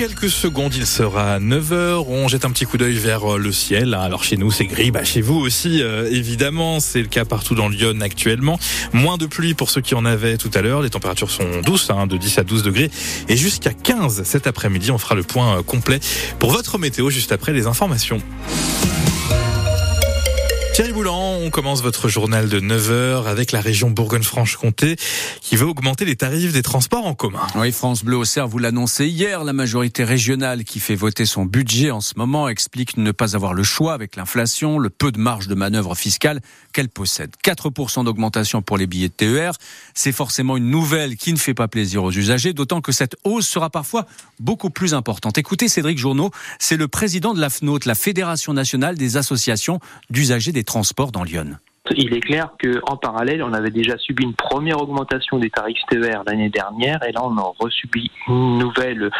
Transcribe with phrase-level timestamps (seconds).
[0.00, 2.06] quelques secondes, il sera 9h.
[2.08, 3.92] On jette un petit coup d'œil vers le ciel.
[3.92, 4.90] Alors chez nous, c'est gris.
[4.90, 6.80] Bah, chez vous aussi, euh, évidemment.
[6.80, 8.58] C'est le cas partout dans Lyon actuellement.
[8.94, 10.80] Moins de pluie pour ceux qui en avaient tout à l'heure.
[10.80, 12.90] Les températures sont douces, hein, de 10 à 12 degrés.
[13.28, 14.90] Et jusqu'à 15 cet après-midi.
[14.90, 16.00] On fera le point euh, complet
[16.38, 18.22] pour votre météo juste après les informations.
[20.72, 24.96] Thierry Boulan, on commence votre journal de 9h avec la région Bourgogne-Franche-Comté
[25.40, 27.44] qui veut augmenter les tarifs des transports en commun.
[27.56, 31.44] Oui, France Bleu au Cerf vous l'annoncez hier, la majorité régionale qui fait voter son
[31.44, 35.18] budget en ce moment explique ne pas avoir le choix avec l'inflation, le peu de
[35.18, 36.40] marge de manœuvre fiscale
[36.72, 37.32] qu'elle possède.
[37.44, 39.52] 4% d'augmentation pour les billets de TER,
[39.94, 43.48] c'est forcément une nouvelle qui ne fait pas plaisir aux usagers, d'autant que cette hausse
[43.48, 44.06] sera parfois
[44.38, 45.36] beaucoup plus importante.
[45.36, 46.30] Écoutez Cédric Journeau,
[46.60, 49.80] c'est le président de la FNOT, la Fédération nationale des associations
[50.10, 51.56] d'usagers des transports dans Lyon.
[51.96, 56.22] Il est clair qu'en parallèle, on avait déjà subi une première augmentation des tarifs TER
[56.26, 59.10] l'année dernière, et là, on en resubit une nouvelle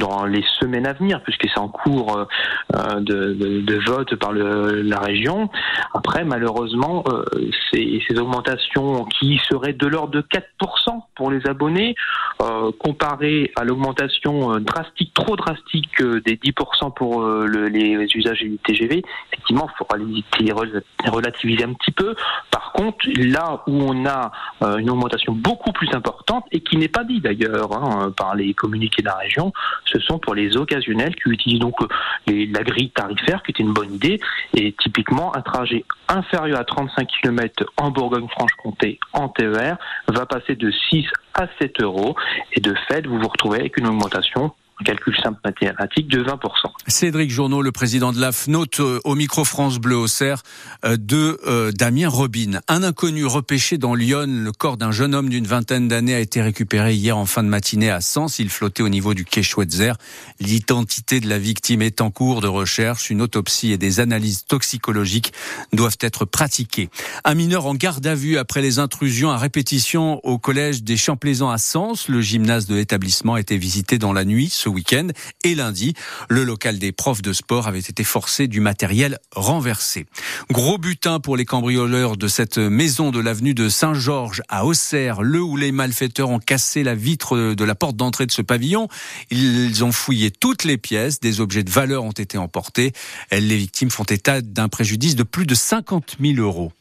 [0.00, 2.26] dans les semaines à venir, puisque c'est en cours
[2.74, 5.48] euh, de, vote par la région.
[5.94, 7.24] Après, malheureusement, euh,
[7.72, 11.94] ces, augmentations qui seraient de l'ordre de 4% pour les abonnés,
[12.42, 19.68] euh, comparées à l'augmentation drastique, trop drastique des 10% pour les usagers du TGV, effectivement,
[19.72, 19.96] il faudra
[20.40, 22.14] les relativiser un petit peu.
[22.50, 24.32] Par contre, là où on a
[24.62, 28.54] euh, une augmentation beaucoup plus importante, et qui n'est pas dit d'ailleurs hein, par les
[28.54, 29.52] communiqués de la région,
[29.92, 31.86] ce sont pour les occasionnels qui utilisent donc euh,
[32.26, 34.20] la grille tarifaire, qui est une bonne idée,
[34.56, 39.76] et typiquement un trajet inférieur à 35 km en Bourgogne-Franche-Comté en TER
[40.08, 42.14] va passer de 6 à 7 euros,
[42.52, 44.52] et de fait, vous vous retrouvez avec une augmentation
[44.84, 46.38] calcul simple mathématique de 20%.
[46.86, 50.42] Cédric Journeau, le président de la FNOT, euh, au micro France Bleu au Cerf,
[50.84, 52.60] euh, de euh, Damien Robin.
[52.68, 56.42] Un inconnu repêché dans Lyon, le corps d'un jeune homme d'une vingtaine d'années a été
[56.42, 58.38] récupéré hier en fin de matinée à Sens.
[58.38, 59.92] Il flottait au niveau du quai Schweitzer.
[60.40, 63.10] L'identité de la victime est en cours de recherche.
[63.10, 65.32] Une autopsie et des analyses toxicologiques
[65.72, 66.88] doivent être pratiquées.
[67.24, 71.50] Un mineur en garde à vue après les intrusions à répétition au collège des Champlaisans
[71.50, 72.08] à Sens.
[72.08, 75.08] Le gymnase de l'établissement a été visité dans la nuit week-end.
[75.44, 75.94] Et lundi,
[76.28, 80.06] le local des profs de sport avait été forcé du matériel renversé.
[80.50, 85.40] Gros butin pour les cambrioleurs de cette maison de l'avenue de Saint-Georges à Auxerre, le
[85.40, 88.88] où les malfaiteurs ont cassé la vitre de la porte d'entrée de ce pavillon.
[89.30, 92.92] Ils ont fouillé toutes les pièces, des objets de valeur ont été emportés.
[93.30, 96.72] Les victimes font état d'un préjudice de plus de 50 000 euros.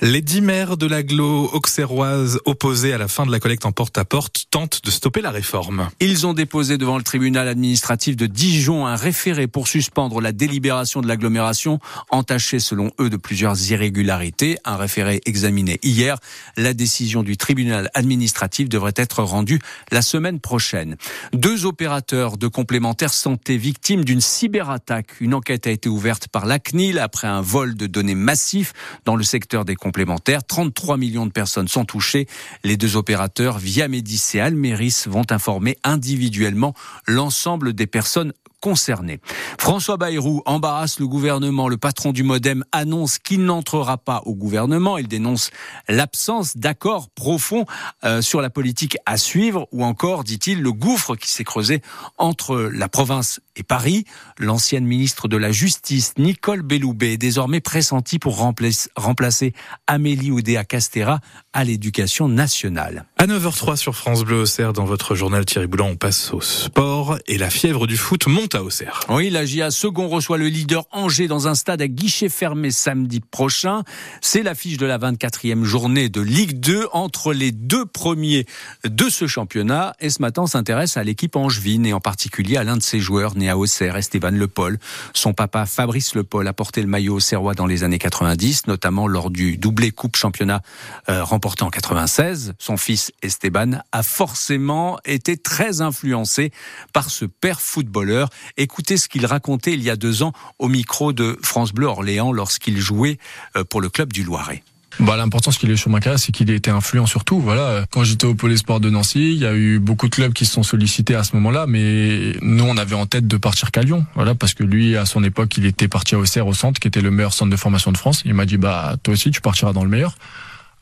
[0.00, 4.46] Les dix maires de l'agglo auxerroise opposés à la fin de la collecte en porte-à-porte
[4.50, 5.88] tentent de stopper la réforme.
[6.00, 11.00] Ils ont déposé devant le tribunal administratif de Dijon un référé pour suspendre la délibération
[11.00, 11.80] de l'agglomération,
[12.10, 14.58] entachée selon eux de plusieurs irrégularités.
[14.64, 16.16] Un référé examiné hier.
[16.56, 20.96] La décision du tribunal administratif devrait être rendue la semaine prochaine.
[21.32, 25.20] Deux opérateurs de complémentaires santé victimes d'une cyberattaque.
[25.20, 28.72] Une enquête a été ouverte par la CNIL après un vol de données massif
[29.04, 30.44] dans le secteur des complémentaires.
[30.44, 32.26] 33 millions de personnes sont touchées.
[32.64, 36.74] Les deux opérateurs, Via Médis et Almeris, vont informer individuellement
[37.06, 39.20] l'ensemble des personnes concernés.
[39.58, 41.68] François Bayrou embarrasse le gouvernement.
[41.68, 44.98] Le patron du Modem annonce qu'il n'entrera pas au gouvernement.
[44.98, 45.50] Il dénonce
[45.88, 47.64] l'absence d'accord profond
[48.04, 51.82] euh, sur la politique à suivre ou encore, dit-il, le gouffre qui s'est creusé
[52.16, 54.04] entre la province et Paris.
[54.38, 59.52] L'ancienne ministre de la Justice, Nicole Belloubet, est désormais pressentie pour remplacer
[59.86, 61.20] Amélie Oudéa Castera
[61.52, 63.04] à l'éducation nationale.
[63.16, 66.97] À 9h03 sur France Bleu Auxerre, dans votre journal Thierry Boulan, on passe au sport
[67.26, 69.00] et la fièvre du foot monte à Auxerre.
[69.08, 73.20] Oui, la GIA second reçoit le leader Angers dans un stade à guichet fermé samedi
[73.20, 73.82] prochain.
[74.20, 78.46] C'est l'affiche de la 24e journée de Ligue 2 entre les deux premiers
[78.84, 79.94] de ce championnat.
[80.00, 83.00] Et ce matin, on s'intéresse à l'équipe angevine et en particulier à l'un de ses
[83.00, 84.78] joueurs né à Auxerre, Esteban Le Paul.
[85.14, 89.06] Son papa Fabrice Le Paul a porté le maillot auxerrois dans les années 90, notamment
[89.06, 90.62] lors du doublé Coupe Championnat
[91.08, 92.54] euh, remporté en 96.
[92.58, 96.52] Son fils Esteban a forcément été très influencé
[96.92, 101.12] par ce père footballeur Écoutez ce qu'il racontait il y a deux ans au micro
[101.12, 103.18] de France Bleu Orléans lorsqu'il jouait
[103.56, 104.62] euh, pour le club du Loiret.
[105.00, 107.40] Bah, l'importance qu'il ait sur ma carrière, c'est qu'il ait été influent surtout.
[107.40, 110.32] Voilà, quand j'étais au Pôle Sport de Nancy, il y a eu beaucoup de clubs
[110.32, 113.70] qui se sont sollicités à ce moment-là, mais nous, on avait en tête de partir
[113.70, 114.04] qu'à Lyon.
[114.16, 116.88] Voilà, parce que lui, à son époque, il était parti à Auxerre au centre, qui
[116.88, 118.22] était le meilleur centre de formation de France.
[118.24, 120.16] Il m'a dit, bah, toi aussi, tu partiras dans le meilleur.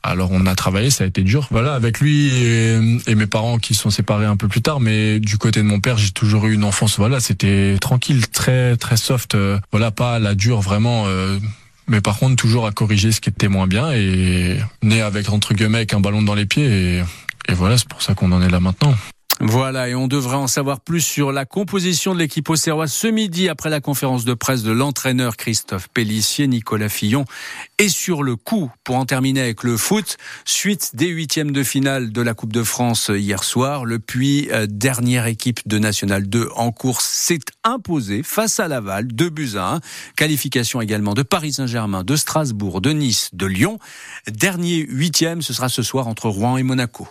[0.03, 1.47] Alors on a travaillé, ça a été dur.
[1.51, 5.37] Voilà, avec lui et, mes parents qui sont séparés un peu plus tard, mais du
[5.37, 6.97] côté de mon père, j'ai toujours eu une enfance.
[6.97, 9.35] Voilà, c'était tranquille, très très soft.
[9.35, 11.05] Euh, voilà, pas la dure vraiment.
[11.07, 11.39] Euh,
[11.87, 15.53] mais par contre, toujours à corriger ce qui était moins bien et né avec entre
[15.53, 17.03] guillemets avec un ballon dans les pieds et,
[17.49, 18.93] et voilà, c'est pour ça qu'on en est là maintenant.
[19.39, 23.49] Voilà, et on devrait en savoir plus sur la composition de l'équipe auxerroise ce midi
[23.49, 27.23] après la conférence de presse de l'entraîneur Christophe Pellissier, Nicolas Fillon.
[27.77, 32.11] Et sur le coup, pour en terminer avec le foot, suite des huitièmes de finale
[32.11, 36.49] de la Coupe de France hier soir, le Puy, euh, dernière équipe de National 2
[36.55, 39.81] en course, s'est imposé face à Laval, 2 buts à 1.
[40.15, 43.77] Qualification également de Paris Saint-Germain, de Strasbourg, de Nice, de Lyon.
[44.31, 47.07] Dernier huitième, ce sera ce soir entre Rouen et Monaco.